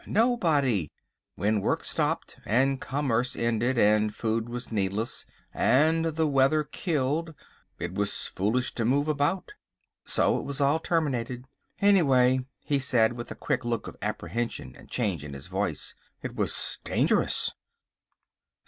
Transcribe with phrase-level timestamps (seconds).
[0.07, 0.91] Nobody.
[1.35, 7.35] When work stopped and commerce ended, and food was needless, and the weather killed,
[7.77, 9.53] it was foolish to move about.
[10.03, 11.45] So it was all terminated.
[11.79, 15.93] Anyway," he said, with a quick look of apprehension and a change in his voice,
[16.23, 17.51] "it was dangerous!"